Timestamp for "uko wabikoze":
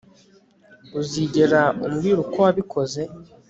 2.25-3.01